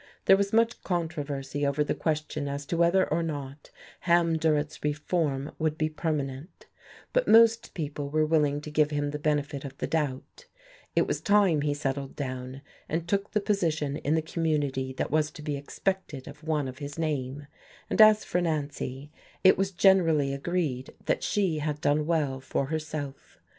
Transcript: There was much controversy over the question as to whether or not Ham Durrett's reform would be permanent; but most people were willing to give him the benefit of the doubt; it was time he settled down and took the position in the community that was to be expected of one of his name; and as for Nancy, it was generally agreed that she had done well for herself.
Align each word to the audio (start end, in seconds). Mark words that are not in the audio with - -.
There 0.25 0.35
was 0.35 0.51
much 0.51 0.81
controversy 0.83 1.63
over 1.63 1.83
the 1.83 1.93
question 1.93 2.47
as 2.47 2.65
to 2.65 2.75
whether 2.77 3.07
or 3.13 3.21
not 3.21 3.69
Ham 3.99 4.35
Durrett's 4.35 4.83
reform 4.83 5.51
would 5.59 5.77
be 5.77 5.89
permanent; 5.89 6.65
but 7.13 7.27
most 7.27 7.75
people 7.75 8.09
were 8.09 8.25
willing 8.25 8.61
to 8.61 8.71
give 8.71 8.89
him 8.89 9.11
the 9.11 9.19
benefit 9.19 9.63
of 9.63 9.77
the 9.77 9.85
doubt; 9.85 10.47
it 10.95 11.05
was 11.05 11.21
time 11.21 11.61
he 11.61 11.75
settled 11.75 12.15
down 12.15 12.63
and 12.89 13.07
took 13.07 13.29
the 13.29 13.39
position 13.41 13.97
in 13.97 14.15
the 14.15 14.23
community 14.23 14.91
that 14.93 15.11
was 15.11 15.29
to 15.29 15.43
be 15.43 15.55
expected 15.55 16.27
of 16.27 16.43
one 16.43 16.67
of 16.67 16.79
his 16.79 16.97
name; 16.97 17.45
and 17.87 18.01
as 18.01 18.25
for 18.25 18.41
Nancy, 18.41 19.11
it 19.43 19.55
was 19.55 19.69
generally 19.69 20.33
agreed 20.33 20.95
that 21.05 21.21
she 21.21 21.59
had 21.59 21.79
done 21.79 22.07
well 22.07 22.39
for 22.39 22.65
herself. 22.65 23.37